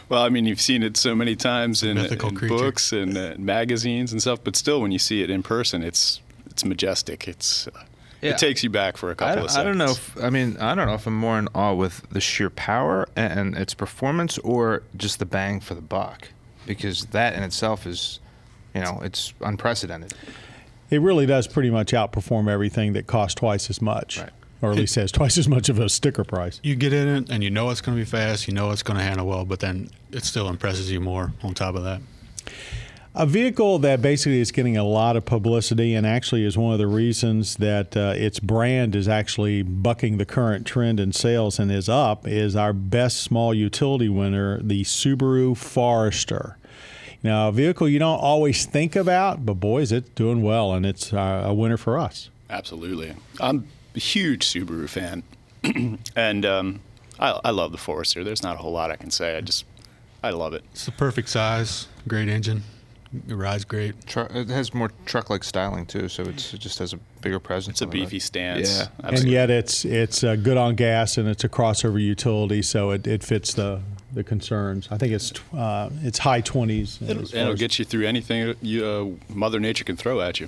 Well, 0.08 0.24
I 0.24 0.30
mean, 0.30 0.46
you've 0.46 0.62
seen 0.62 0.84
it 0.84 0.96
so 0.96 1.16
many 1.16 1.36
times 1.36 1.84
in, 1.84 1.98
in 1.98 2.18
books 2.48 2.94
and 2.94 3.18
uh, 3.18 3.36
magazines 3.38 4.12
and 4.12 4.22
stuff, 4.22 4.40
but 4.44 4.56
still, 4.56 4.82
when 4.82 4.92
you 4.92 5.00
see 5.00 5.22
it 5.22 5.30
in 5.30 5.44
person, 5.44 5.84
it's 5.84 6.22
it's 6.46 6.64
majestic. 6.64 7.28
It's 7.28 7.68
uh, 7.68 7.84
yeah. 8.22 8.32
it 8.32 8.38
takes 8.38 8.64
you 8.64 8.70
back 8.70 8.98
for 8.98 9.12
a 9.12 9.16
couple 9.16 9.46
of 9.46 9.52
seconds. 9.52 9.58
I 9.58 9.64
don't 9.64 9.78
know. 9.78 9.92
If, 9.92 10.24
I 10.24 10.30
mean, 10.30 10.58
I 10.58 10.76
don't 10.76 10.88
know 10.88 10.94
if 10.94 11.08
I'm 11.08 11.18
more 11.18 11.40
in 11.40 11.48
awe 11.54 11.74
with 11.74 12.08
the 12.10 12.22
sheer 12.22 12.50
power 12.50 13.08
and 13.16 13.56
its 13.56 13.74
performance, 13.74 14.38
or 14.40 14.84
just 14.96 15.20
the 15.20 15.26
bang 15.26 15.60
for 15.60 15.74
the 15.74 15.82
buck, 15.82 16.30
because 16.66 17.06
that 17.08 17.34
in 17.34 17.44
itself 17.44 17.86
is, 17.86 18.20
you 18.74 18.82
know, 18.82 19.00
it's 19.04 19.34
unprecedented. 19.42 20.14
It 20.90 21.02
really 21.02 21.26
does 21.26 21.48
pretty 21.48 21.70
much 21.70 21.92
outperform 21.92 22.50
everything 22.50 22.94
that 22.94 23.08
costs 23.08 23.36
twice 23.36 23.70
as 23.70 23.82
much. 23.82 24.20
Right 24.20 24.32
or 24.62 24.72
at 24.72 24.78
least 24.78 24.96
has 24.96 25.12
twice 25.12 25.38
as 25.38 25.48
much 25.48 25.70
of 25.70 25.80
a 25.80 25.90
sticker 25.90 26.24
price. 26.24 26.60
You 26.64 26.76
get 26.76 26.94
in 26.94 27.08
it 27.08 27.30
and 27.30 27.44
you 27.44 27.50
know 27.50 27.70
it's 27.72 27.82
going 27.82 27.98
to 27.98 28.02
be 28.02 28.06
fast, 28.06 28.48
you 28.48 28.54
know 28.54 28.72
it's 28.72 28.84
going 28.84 28.98
to 28.98 29.04
handle 29.04 29.26
well, 29.26 29.46
but 29.46 29.60
then 29.60 29.90
it 30.12 30.24
still 30.24 30.48
impresses 30.50 30.92
you 30.92 31.00
more 31.00 31.34
on 31.44 31.54
top 31.54 31.76
of 31.76 31.84
that. 31.84 32.02
A 33.14 33.26
vehicle 33.26 33.78
that 33.80 34.02
basically 34.02 34.40
is 34.40 34.54
getting 34.54 34.78
a 34.78 34.86
lot 34.86 35.18
of 35.18 35.26
publicity 35.26 35.96
and 35.96 36.08
actually 36.08 36.46
is 36.46 36.58
one 36.58 36.72
of 36.72 36.80
the 36.80 36.88
reasons 36.88 37.58
that 37.58 37.98
uh, 37.98 38.14
its 38.16 38.40
brand 38.40 38.96
is 38.96 39.10
actually 39.10 39.64
bucking 39.64 40.18
the 40.18 40.26
current 40.26 40.66
trend 40.66 40.98
in 40.98 41.12
sales 41.12 41.60
and 41.60 41.70
is 41.70 41.90
up 41.90 42.26
is 42.26 42.56
our 42.56 42.72
best 42.72 43.18
small 43.18 43.54
utility 43.54 44.08
winner, 44.08 44.62
the 44.62 44.84
Subaru 44.84 45.58
Forester. 45.58 46.58
Now, 47.22 47.50
a 47.50 47.52
vehicle 47.52 47.90
you 47.90 48.00
don't 48.00 48.20
always 48.20 48.66
think 48.66 48.96
about, 48.96 49.46
but 49.46 49.56
boys, 49.56 49.92
it's 49.92 50.10
doing 50.12 50.42
well 50.42 50.72
and 50.72 50.86
it's 50.86 51.12
uh, 51.12 51.44
a 51.46 51.54
winner 51.54 51.78
for 51.78 52.00
us. 52.00 52.30
Absolutely. 52.50 53.14
I'm 53.42 53.68
a 53.94 54.00
huge 54.00 54.46
Subaru 54.46 54.88
fan, 54.88 55.24
and 56.16 56.46
um, 56.46 56.80
I, 57.20 57.38
I 57.44 57.50
love 57.50 57.74
the 57.74 57.78
Forester. 57.78 58.24
There's 58.24 58.42
not 58.42 58.56
a 58.56 58.60
whole 58.60 58.72
lot 58.72 58.90
I 58.90 58.96
can 58.96 59.12
say. 59.12 59.36
I 59.36 59.42
just 59.42 59.66
I 60.24 60.30
love 60.30 60.54
it. 60.54 60.64
It's 60.72 60.86
the 60.86 60.94
perfect 60.94 61.28
size, 61.28 61.90
great 62.08 62.30
engine. 62.30 62.64
It 63.28 63.36
rides 63.36 63.66
great. 63.66 63.96
it 64.16 64.50
has 64.50 64.74
more 64.74 64.90
truck-like 65.06 65.44
styling 65.44 65.86
too, 65.86 66.08
so 66.08 66.24
it 66.24 66.38
just 66.38 66.80
has 66.80 66.94
a 66.94 66.98
bigger 67.22 67.40
presence. 67.40 67.76
It's 67.76 67.82
a 67.82 67.88
beefy 67.88 68.20
stance. 68.20 68.78
Yeah, 68.78 68.88
absolutely. 69.04 69.20
and 69.20 69.30
yet 69.30 69.50
it's 69.50 69.84
it's 69.84 70.24
uh, 70.24 70.38
good 70.38 70.56
on 70.56 70.76
gas 70.76 71.18
and 71.18 71.28
it's 71.28 71.44
a 71.44 71.50
crossover 71.50 72.02
utility, 72.02 72.62
so 72.62 72.92
it, 72.92 73.06
it 73.08 73.22
fits 73.24 73.54
the 73.54 73.82
the 74.14 74.24
concerns. 74.24 74.88
I 74.92 74.98
think 74.98 75.12
it's 75.12 75.34
uh, 75.54 75.90
it's 76.04 76.20
high 76.20 76.40
twenties. 76.42 77.00
It'll, 77.02 77.24
it'll 77.24 77.56
get 77.56 77.80
you 77.80 77.86
through 77.86 78.06
anything 78.06 78.56
you, 78.62 78.86
uh, 78.86 79.34
Mother 79.34 79.60
Nature 79.60 79.84
can 79.84 79.98
throw 79.98 80.22
at 80.22 80.40
you. 80.40 80.48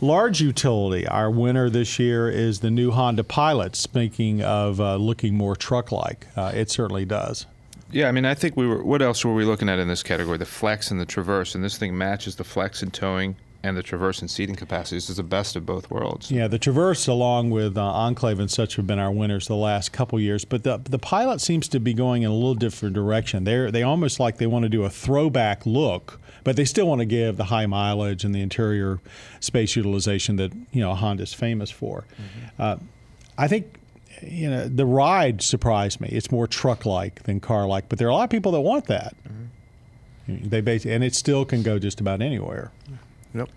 Large 0.00 0.40
utility. 0.40 1.06
Our 1.06 1.30
winner 1.30 1.68
this 1.68 1.98
year 1.98 2.28
is 2.28 2.60
the 2.60 2.70
new 2.70 2.90
Honda 2.90 3.22
Pilot. 3.22 3.76
Speaking 3.76 4.42
of 4.42 4.80
uh, 4.80 4.96
looking 4.96 5.34
more 5.36 5.54
truck-like, 5.54 6.26
uh, 6.36 6.52
it 6.54 6.70
certainly 6.70 7.04
does. 7.04 7.44
Yeah, 7.92 8.08
I 8.08 8.12
mean, 8.12 8.24
I 8.24 8.34
think 8.34 8.56
we 8.56 8.66
were. 8.66 8.82
What 8.82 9.02
else 9.02 9.24
were 9.24 9.34
we 9.34 9.44
looking 9.44 9.68
at 9.68 9.78
in 9.78 9.88
this 9.88 10.02
category? 10.02 10.38
The 10.38 10.46
Flex 10.46 10.90
and 10.90 11.00
the 11.00 11.06
Traverse, 11.06 11.54
and 11.54 11.64
this 11.64 11.78
thing 11.78 11.96
matches 11.96 12.36
the 12.36 12.44
Flex 12.44 12.82
in 12.82 12.90
towing 12.90 13.36
and 13.62 13.76
the 13.76 13.82
Traverse 13.82 14.20
and 14.20 14.30
seating 14.30 14.54
capacities. 14.54 15.04
This 15.04 15.10
is 15.10 15.16
the 15.16 15.22
best 15.22 15.54
of 15.54 15.66
both 15.66 15.90
worlds. 15.90 16.30
Yeah, 16.30 16.48
the 16.48 16.58
Traverse, 16.58 17.06
along 17.06 17.50
with 17.50 17.76
uh, 17.76 17.84
Enclave 17.84 18.40
and 18.40 18.50
such, 18.50 18.76
have 18.76 18.86
been 18.86 18.98
our 18.98 19.10
winners 19.10 19.48
the 19.48 19.56
last 19.56 19.92
couple 19.92 20.18
years. 20.18 20.44
But 20.44 20.64
the 20.64 20.78
the 20.78 20.98
Pilot 20.98 21.40
seems 21.40 21.68
to 21.68 21.80
be 21.80 21.94
going 21.94 22.22
in 22.22 22.30
a 22.30 22.34
little 22.34 22.54
different 22.54 22.94
direction. 22.94 23.44
They 23.44 23.70
they 23.70 23.82
almost 23.82 24.20
like 24.20 24.38
they 24.38 24.46
want 24.46 24.64
to 24.64 24.68
do 24.68 24.84
a 24.84 24.90
throwback 24.90 25.66
look 25.66 26.20
but 26.44 26.56
they 26.56 26.64
still 26.64 26.86
want 26.86 27.00
to 27.00 27.04
give 27.04 27.36
the 27.36 27.44
high 27.44 27.66
mileage 27.66 28.24
and 28.24 28.34
the 28.34 28.40
interior 28.40 28.98
space 29.40 29.76
utilization 29.76 30.36
that 30.36 30.52
you 30.72 30.80
know 30.80 30.94
Honda's 30.94 31.34
famous 31.34 31.70
for. 31.70 32.04
Mm-hmm. 32.14 32.62
Uh, 32.62 32.76
I 33.38 33.48
think 33.48 33.74
you 34.22 34.50
know, 34.50 34.68
the 34.68 34.86
ride 34.86 35.42
surprised 35.42 36.00
me. 36.00 36.08
It's 36.08 36.30
more 36.30 36.46
truck-like 36.46 37.22
than 37.24 37.40
car-like, 37.40 37.88
but 37.88 37.98
there 37.98 38.08
are 38.08 38.10
a 38.10 38.14
lot 38.14 38.24
of 38.24 38.30
people 38.30 38.52
that 38.52 38.60
want 38.60 38.86
that. 38.86 39.14
Mm-hmm. 39.26 40.48
They 40.48 40.60
base, 40.60 40.86
and 40.86 41.02
it 41.02 41.14
still 41.14 41.44
can 41.44 41.62
go 41.62 41.78
just 41.78 42.00
about 42.00 42.22
anywhere. 42.22 42.70
Yep. 43.34 43.48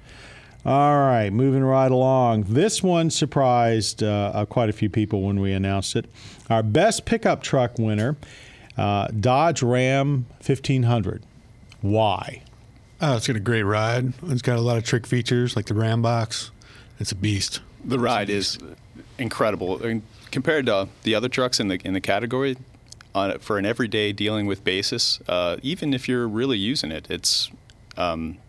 All 0.66 0.96
right, 0.96 1.32
moving 1.32 1.64
right 1.64 1.92
along. 1.92 2.44
This 2.44 2.82
one 2.82 3.10
surprised 3.10 4.02
uh, 4.02 4.32
uh, 4.34 4.46
quite 4.46 4.70
a 4.70 4.74
few 4.74 4.90
people 4.90 5.22
when 5.22 5.40
we 5.40 5.52
announced 5.52 5.96
it. 5.96 6.06
Our 6.50 6.64
best 6.64 7.06
pickup 7.06 7.44
truck 7.44 7.78
winner, 7.78 8.16
uh, 8.78 9.08
Dodge 9.08 9.62
Ram 9.62 10.26
1500. 10.38 11.24
Why? 11.82 12.44
Oh, 13.02 13.18
it's 13.18 13.28
got 13.28 13.36
a 13.36 13.42
great 13.42 13.64
ride. 13.64 14.14
It's 14.28 14.42
got 14.42 14.58
a 14.58 14.62
lot 14.62 14.78
of 14.78 14.86
trick 14.86 15.06
features 15.06 15.58
like 15.58 15.66
the 15.66 15.74
Ram 15.74 16.02
box. 16.02 16.52
It's 16.98 17.12
a 17.12 17.16
beast. 17.16 17.60
The 17.84 18.00
ride 18.00 18.30
is 18.30 18.58
incredible 19.18 19.80
I 19.84 19.88
mean, 19.88 20.04
compared 20.34 20.66
to 20.66 20.90
the 21.04 21.16
other 21.16 21.30
trucks 21.30 21.60
in 21.62 21.70
the 21.70 21.80
in 21.86 21.94
the 21.94 22.02
category. 22.02 22.58
On, 23.16 23.38
for 23.38 23.60
an 23.60 23.66
everyday 23.66 24.12
dealing 24.12 24.48
with 24.48 24.64
basis, 24.64 25.20
uh, 25.28 25.58
even 25.62 25.94
if 25.94 26.10
you're 26.10 26.28
really 26.28 26.58
using 26.58 26.92
it, 26.92 27.06
it's 27.12 27.52
um, 27.96 28.40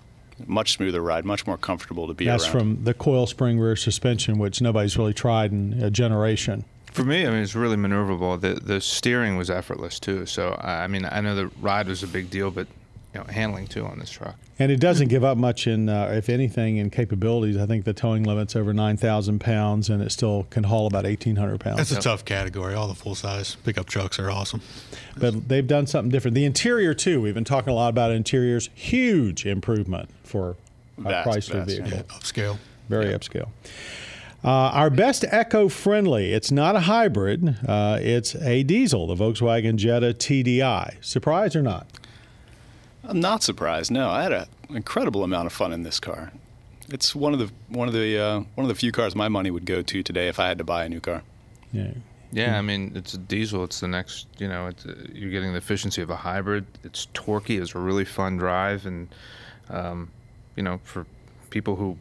much 0.47 0.73
smoother 0.73 1.03
ride, 1.03 1.27
much 1.27 1.47
more 1.47 1.59
comfortable 1.59 2.09
to 2.09 2.15
be 2.15 2.25
That's 2.25 2.45
around. 2.45 2.53
from 2.53 2.85
the 2.85 2.95
coil 2.95 3.27
spring 3.27 3.61
rear 3.61 3.77
suspension, 3.77 4.39
which 4.39 4.63
nobody's 4.63 4.97
really 4.97 5.13
tried 5.13 5.53
in 5.53 5.83
a 5.83 5.91
generation. 5.91 6.65
For 6.93 7.05
me, 7.05 7.27
I 7.27 7.31
mean, 7.31 7.43
it's 7.43 7.55
really 7.55 7.77
maneuverable. 7.77 8.41
The 8.41 8.55
the 8.55 8.81
steering 8.81 9.37
was 9.37 9.51
effortless 9.51 10.01
too. 10.01 10.25
So 10.25 10.59
I 10.63 10.87
mean, 10.87 11.05
I 11.05 11.21
know 11.21 11.35
the 11.35 11.49
ride 11.61 11.89
was 11.89 12.03
a 12.03 12.07
big 12.09 12.31
deal, 12.31 12.51
but 12.51 12.67
you 13.15 13.21
know, 13.21 13.27
handling 13.27 13.67
too 13.67 13.87
on 13.87 13.99
this 13.99 14.11
truck. 14.11 14.37
And 14.59 14.71
it 14.71 14.79
doesn't 14.81 15.09
give 15.09 15.25
up 15.25 15.37
much 15.37 15.67
in, 15.67 15.89
uh, 15.89 16.13
if 16.15 16.29
anything, 16.29 16.77
in 16.77 16.91
capabilities. 16.91 17.57
I 17.57 17.67
think 17.67 17.85
the 17.85 17.93
towing 17.93 18.25
limit's 18.25 18.55
over 18.55 18.73
9,000 18.73 19.41
pounds, 19.41 19.89
and 19.89 20.03
it 20.03 20.13
still 20.13 20.47
can 20.51 20.65
haul 20.65 20.87
about 20.87 21.05
1,800 21.05 21.59
pounds. 21.61 21.79
That's 21.79 21.93
a 21.93 22.01
tough 22.01 22.25
category. 22.25 22.75
All 22.75 22.87
the 22.89 22.95
full 22.95 23.15
size 23.15 23.57
pickup 23.65 23.87
trucks 23.87 24.19
are 24.19 24.31
awesome. 24.31 24.61
But 25.17 25.49
they've 25.49 25.67
done 25.67 25.87
something 25.87 26.11
different. 26.11 26.35
The 26.35 26.45
interior, 26.45 26.95
too, 26.95 27.21
we've 27.21 27.35
been 27.35 27.45
talking 27.45 27.71
a 27.71 27.75
lot 27.75 27.89
about 27.89 28.11
interiors. 28.13 28.71
Huge 28.75 29.47
improvement 29.47 30.11
for 30.23 30.57
a 30.99 31.03
Vast, 31.03 31.29
Chrysler 31.29 31.65
vast, 31.65 31.71
vehicle. 31.71 31.91
Yeah, 31.91 32.03
upscale. 32.03 32.59
Very 32.89 33.07
upscale. 33.07 33.49
Uh, 34.45 34.49
our 34.75 34.91
best 34.91 35.25
eco-friendly. 35.25 36.33
It's 36.33 36.53
not 36.53 36.77
a 36.77 36.81
hybrid. 36.81 37.57
Uh, 37.67 37.99
it's 38.01 38.35
a 38.37 38.63
diesel, 38.63 39.07
the 39.07 39.15
Volkswagen 39.15 39.77
Jetta 39.77 40.13
TDI. 40.13 40.97
Surprise 41.01 41.57
or 41.57 41.63
not? 41.63 41.87
I'm 43.09 43.21
not 43.21 43.43
surprised. 43.43 43.91
No, 43.91 44.09
I 44.09 44.23
had 44.23 44.33
an 44.33 44.47
incredible 44.71 45.25
amount 45.25 45.47
of 45.47 45.53
fun 45.53 45.73
in 45.73 45.83
this 45.83 46.01
car. 46.01 46.33
It's 46.89 47.15
one 47.15 47.33
of 47.33 47.39
the 47.39 47.51
one 47.69 47.89
of 47.89 47.95
the 47.95 48.19
uh, 48.19 48.39
one 48.55 48.65
of 48.65 48.69
the 48.69 48.75
few 48.75 48.93
cars 48.93 49.15
my 49.15 49.29
money 49.29 49.51
would 49.51 49.65
go 49.67 49.83
to 49.83 50.03
today 50.03 50.29
if 50.29 50.39
I 50.39 50.49
had 50.49 50.59
to 50.59 50.65
buy 50.65 50.85
a 50.85 50.89
new 50.89 51.01
car. 51.01 51.23
Yeah. 51.73 51.93
Yeah, 52.33 52.59
I 52.59 52.63
mean, 52.63 52.93
it's 52.97 53.15
a 53.15 53.19
diesel. 53.19 53.63
It's 53.63 53.79
the 53.79 53.87
next, 53.87 54.27
you 54.39 54.49
know, 54.49 54.67
it's, 54.67 54.85
uh, 54.85 54.93
you're 55.13 55.31
getting 55.31 55.53
the 55.53 55.59
efficiency 55.59 56.03
of 56.03 56.11
a 56.11 56.17
hybrid. 56.17 56.67
It's 56.83 57.07
torquey. 57.15 57.61
It's 57.63 57.77
a 57.77 57.79
really 57.79 58.05
fun 58.05 58.39
drive, 58.39 58.87
and 58.87 59.07
um, 59.71 60.11
you 60.57 60.63
know, 60.65 60.81
for 60.83 61.07
people 61.51 61.77
who 61.77 61.97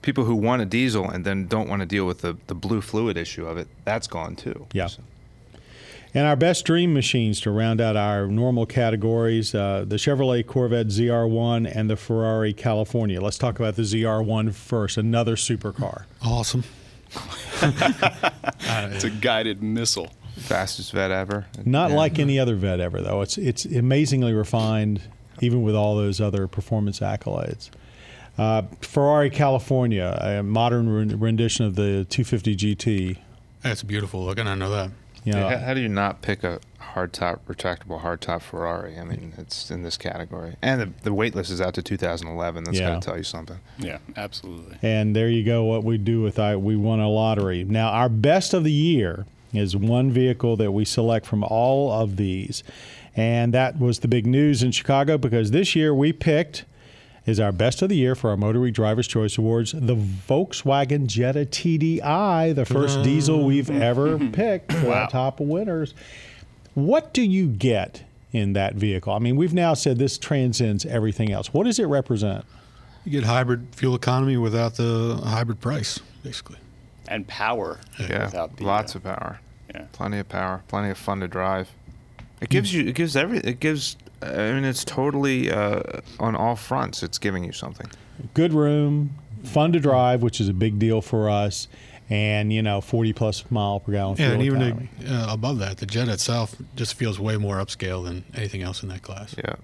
people 0.00 0.24
who 0.24 0.36
want 0.36 0.62
a 0.62 0.64
diesel 0.64 1.10
and 1.10 1.24
then 1.24 1.48
don't 1.48 1.68
want 1.68 1.80
to 1.80 1.86
deal 1.86 2.06
with 2.06 2.20
the 2.20 2.36
the 2.46 2.54
blue 2.54 2.80
fluid 2.80 3.16
issue 3.16 3.46
of 3.46 3.58
it, 3.58 3.66
that's 3.84 4.06
gone 4.06 4.36
too. 4.36 4.66
Yeah. 4.72 4.86
So- 4.86 5.02
And 6.16 6.28
our 6.28 6.36
best 6.36 6.64
dream 6.64 6.94
machines 6.94 7.40
to 7.40 7.50
round 7.50 7.80
out 7.80 7.96
our 7.96 8.28
normal 8.28 8.66
categories 8.66 9.52
uh, 9.54 9.84
the 9.86 9.96
Chevrolet 9.96 10.46
Corvette 10.46 10.86
ZR1 10.86 11.70
and 11.74 11.90
the 11.90 11.96
Ferrari 11.96 12.52
California. 12.52 13.20
Let's 13.20 13.36
talk 13.38 13.58
about 13.58 13.74
the 13.74 13.82
ZR1 13.82 14.54
first, 14.54 14.96
another 14.96 15.34
supercar. 15.36 16.04
Awesome. 16.22 16.62
It's 18.66 19.04
a 19.04 19.10
guided 19.10 19.62
missile. 19.62 20.10
fastest 20.36 20.92
Vette 20.92 21.10
ever. 21.10 21.46
Not 21.64 21.90
Yeah. 21.90 21.96
like 21.96 22.18
any 22.18 22.38
other 22.38 22.54
Vette 22.56 22.80
ever, 22.80 23.00
though. 23.00 23.20
It's, 23.22 23.38
it's 23.38 23.64
amazingly 23.64 24.32
refined, 24.32 25.00
even 25.40 25.62
with 25.62 25.74
all 25.74 25.96
those 25.96 26.20
other 26.20 26.46
performance 26.48 27.00
accolades. 27.00 27.70
Uh, 28.36 28.62
Ferrari 28.80 29.30
California, 29.30 30.18
a 30.20 30.42
modern 30.42 31.18
rendition 31.20 31.64
of 31.66 31.76
the 31.76 32.04
250 32.10 32.56
GT. 32.56 33.16
That's 33.62 33.82
beautiful 33.82 34.24
looking. 34.24 34.46
I 34.48 34.54
know 34.56 34.70
that. 34.70 34.90
You 35.24 35.32
know, 35.32 35.48
Yeah, 35.48 35.58
how, 35.58 35.66
how 35.66 35.74
do 35.74 35.80
you 35.80 35.88
not 35.88 36.20
pick 36.22 36.44
a 36.44 36.60
hardtop, 36.94 37.40
retractable 37.48 38.02
hardtop 38.02 38.42
Ferrari? 38.42 38.98
I 38.98 39.04
mean, 39.04 39.32
it's 39.38 39.70
in 39.70 39.82
this 39.82 39.96
category, 39.96 40.56
and 40.62 40.80
the, 40.80 40.90
the 41.02 41.14
wait 41.14 41.34
list 41.34 41.50
is 41.50 41.60
out 41.60 41.74
to 41.74 41.82
2011. 41.82 42.64
That's 42.64 42.78
Yeah. 42.78 42.90
got 42.90 43.02
to 43.02 43.06
tell 43.08 43.16
you 43.16 43.24
something. 43.24 43.58
Yeah, 43.78 43.98
absolutely. 44.16 44.76
And 44.82 45.16
there 45.16 45.28
you 45.28 45.42
go. 45.44 45.64
What 45.64 45.82
we 45.82 45.98
do 45.98 46.20
with 46.22 46.38
I, 46.38 46.56
we 46.56 46.76
won 46.76 47.00
a 47.00 47.08
lottery. 47.08 47.64
Now 47.64 47.88
our 47.88 48.08
best 48.08 48.52
of 48.54 48.64
the 48.64 48.72
year 48.72 49.26
is 49.52 49.76
one 49.76 50.10
vehicle 50.10 50.56
that 50.56 50.72
we 50.72 50.84
select 50.84 51.24
from 51.26 51.42
all 51.44 51.90
of 51.90 52.16
these, 52.16 52.62
and 53.16 53.54
that 53.54 53.78
was 53.78 54.00
the 54.00 54.08
big 54.08 54.26
news 54.26 54.62
in 54.62 54.72
Chicago 54.72 55.16
because 55.16 55.52
this 55.52 55.74
year 55.74 55.94
we 55.94 56.12
picked 56.12 56.64
is 57.26 57.40
our 57.40 57.52
best 57.52 57.82
of 57.82 57.88
the 57.88 57.96
year 57.96 58.14
for 58.14 58.30
our 58.30 58.36
Motor 58.36 58.60
Week 58.60 58.74
Drivers' 58.74 59.06
Choice 59.06 59.38
Awards 59.38 59.72
the 59.72 59.96
Volkswagen 59.96 61.06
Jetta 61.06 61.40
TDI, 61.40 62.54
the 62.54 62.64
first 62.64 63.02
diesel 63.02 63.44
we've 63.44 63.70
ever 63.70 64.18
picked 64.32 64.72
for 64.72 64.92
our 64.92 65.08
top 65.08 65.40
winners. 65.40 65.94
What 66.74 67.14
do 67.14 67.22
you 67.22 67.46
get 67.46 68.02
in 68.32 68.52
that 68.54 68.74
vehicle? 68.74 69.12
I 69.12 69.18
mean, 69.20 69.36
we've 69.36 69.54
now 69.54 69.74
said 69.74 69.98
this 69.98 70.18
transcends 70.18 70.84
everything 70.84 71.32
else. 71.32 71.54
What 71.54 71.64
does 71.64 71.78
it 71.78 71.86
represent? 71.86 72.44
You 73.04 73.12
get 73.12 73.24
hybrid 73.24 73.68
fuel 73.72 73.94
economy 73.94 74.36
without 74.36 74.74
the 74.74 75.20
hybrid 75.24 75.60
price, 75.60 76.00
basically. 76.22 76.56
And 77.06 77.26
power. 77.28 77.78
Yeah, 77.98 78.26
without 78.26 78.56
the, 78.56 78.64
lots 78.64 78.94
uh, 78.94 78.98
of 78.98 79.04
power. 79.04 79.40
yeah. 79.74 79.84
plenty 79.92 80.18
of 80.18 80.28
power, 80.28 80.62
plenty 80.68 80.90
of 80.90 80.98
fun 80.98 81.20
to 81.20 81.28
drive. 81.28 81.70
It 82.40 82.48
gives 82.48 82.74
you, 82.74 82.86
it 82.86 82.94
gives 82.94 83.16
every, 83.16 83.38
it 83.38 83.60
gives. 83.60 83.96
I 84.24 84.52
mean, 84.52 84.64
it's 84.64 84.84
totally 84.84 85.50
uh, 85.50 85.82
on 86.18 86.34
all 86.34 86.56
fronts. 86.56 87.02
It's 87.02 87.18
giving 87.18 87.44
you 87.44 87.52
something. 87.52 87.86
good 88.34 88.52
room, 88.52 89.14
fun 89.44 89.72
to 89.72 89.80
drive, 89.80 90.22
which 90.22 90.40
is 90.40 90.48
a 90.48 90.54
big 90.54 90.78
deal 90.78 91.00
for 91.02 91.28
us, 91.28 91.68
and 92.10 92.52
you 92.52 92.62
know, 92.62 92.80
40 92.80 93.12
plus 93.12 93.44
mile 93.50 93.80
per 93.80 93.92
gallon 93.92 94.16
Yeah, 94.18 94.28
fuel 94.28 94.32
and 94.34 94.42
even 94.42 94.88
the, 95.00 95.14
uh, 95.14 95.32
above 95.32 95.58
that, 95.58 95.78
the 95.78 95.86
Jet 95.86 96.08
itself 96.08 96.54
just 96.76 96.94
feels 96.94 97.18
way 97.20 97.36
more 97.36 97.56
upscale 97.56 98.04
than 98.04 98.24
anything 98.34 98.62
else 98.62 98.82
in 98.82 98.88
that 98.90 99.02
class. 99.02 99.34
Yeah. 99.36 99.54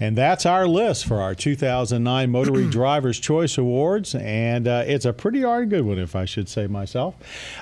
And 0.00 0.18
that's 0.18 0.44
our 0.44 0.66
list 0.66 1.06
for 1.06 1.20
our 1.20 1.36
2009 1.36 2.28
Motor 2.30 2.50
Week 2.50 2.70
Drivers' 2.70 3.20
Choice 3.20 3.56
Awards, 3.56 4.16
and 4.16 4.66
uh, 4.66 4.82
it's 4.84 5.04
a 5.04 5.12
pretty 5.12 5.40
darn 5.40 5.68
good 5.68 5.84
one, 5.84 6.00
if 6.00 6.16
I 6.16 6.24
should 6.24 6.48
say 6.48 6.66
myself. 6.66 7.14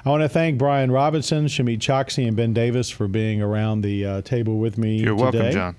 I 0.02 0.08
want 0.08 0.22
to 0.22 0.30
thank 0.30 0.56
Brian 0.56 0.90
Robinson, 0.90 1.44
Shamit 1.44 1.80
Choksi, 1.80 2.26
and 2.26 2.34
Ben 2.34 2.54
Davis 2.54 2.88
for 2.88 3.06
being 3.06 3.42
around 3.42 3.82
the 3.82 4.06
uh, 4.06 4.22
table 4.22 4.58
with 4.58 4.78
me 4.78 4.96
You're 4.96 5.14
today. 5.14 5.22
welcome, 5.38 5.52
John. 5.52 5.76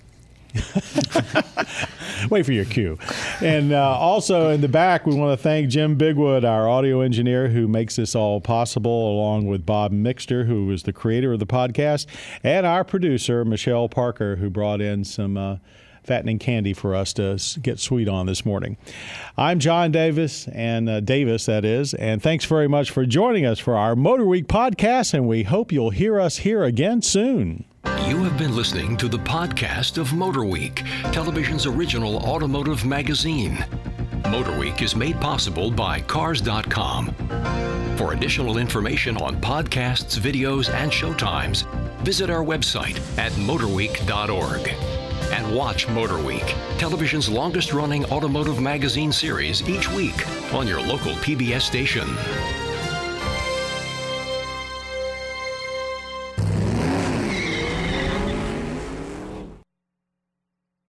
Wait 2.30 2.46
for 2.46 2.52
your 2.52 2.66
cue. 2.66 2.98
And 3.42 3.74
uh, 3.74 3.98
also 3.98 4.50
in 4.50 4.62
the 4.62 4.68
back, 4.68 5.06
we 5.06 5.16
want 5.16 5.38
to 5.38 5.42
thank 5.42 5.70
Jim 5.70 5.98
Bigwood, 5.98 6.44
our 6.48 6.70
audio 6.70 7.02
engineer, 7.02 7.50
who 7.50 7.68
makes 7.68 7.96
this 7.96 8.16
all 8.16 8.40
possible, 8.40 9.12
along 9.12 9.48
with 9.48 9.66
Bob 9.66 9.92
Mixter, 9.92 10.46
who 10.46 10.72
is 10.72 10.84
the 10.84 10.94
creator 10.94 11.34
of 11.34 11.40
the 11.40 11.48
podcast, 11.48 12.06
and 12.44 12.66
our 12.66 12.84
producer, 12.84 13.44
Michelle 13.44 13.90
Parker, 13.90 14.38
who 14.38 14.50
brought 14.50 14.82
in 14.82 15.04
some. 15.04 15.38
Uh, 15.38 15.58
Fattening 16.04 16.38
candy 16.40 16.74
for 16.74 16.96
us 16.96 17.14
to 17.14 17.40
get 17.62 17.80
sweet 17.80 18.08
on 18.10 18.26
this 18.26 18.46
morning. 18.46 18.78
I'm 19.38 19.60
John 19.60 19.92
Davis, 19.92 20.48
and 20.50 20.90
uh, 20.90 21.00
Davis, 21.00 21.46
that 21.46 21.64
is, 21.64 21.94
and 21.94 22.22
thanks 22.22 22.46
very 22.46 22.68
much 22.68 22.92
for 22.92 23.06
joining 23.06 23.46
us 23.46 23.60
for 23.60 23.78
our 23.78 23.96
Motor 23.96 24.26
Week 24.26 24.48
podcast, 24.48 25.14
and 25.14 25.28
we 25.28 25.44
hope 25.44 25.72
you'll 25.72 25.92
hear 25.92 26.20
us 26.20 26.38
here 26.38 26.64
again 26.64 27.02
soon. 27.02 27.66
You 28.08 28.22
have 28.24 28.38
been 28.38 28.56
listening 28.56 28.98
to 28.98 29.08
the 29.08 29.20
podcast 29.20 29.98
of 29.98 30.14
Motor 30.14 30.44
Week, 30.44 30.84
television's 31.14 31.66
original 31.66 32.18
automotive 32.18 32.86
magazine. 32.86 33.66
Motor 34.30 34.58
Week 34.58 34.82
is 34.82 34.96
made 34.96 35.20
possible 35.22 35.72
by 35.72 36.02
Cars.com. 36.02 37.14
For 37.98 38.14
additional 38.14 38.58
information 38.58 39.16
on 39.18 39.40
podcasts, 39.40 40.20
videos, 40.20 40.74
and 40.74 40.92
showtimes, 40.92 41.66
visit 42.02 42.30
our 42.30 42.44
website 42.44 42.98
at 43.18 43.32
motorweek.org. 43.34 44.93
And 45.34 45.52
watch 45.52 45.88
Motor 45.88 46.20
Week, 46.20 46.54
television's 46.78 47.28
longest 47.28 47.74
running 47.74 48.06
automotive 48.12 48.62
magazine 48.62 49.12
series 49.12 49.68
each 49.68 49.90
week 49.90 50.28
on 50.54 50.68
your 50.68 50.80
local 50.80 51.14
PBS 51.14 51.62
station. 51.62 52.08